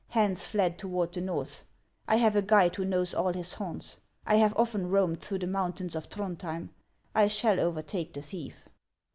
[0.07, 1.63] Hans fled toward the north.
[2.07, 3.99] I have a guide who knows all his haunts.
[4.25, 6.69] I have often roamed through the mountains of Throndhjem.
[7.13, 8.67] I shall overtake the thief."